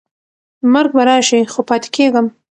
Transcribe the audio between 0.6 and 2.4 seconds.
مرګ به راشي خو پاتې کېږم.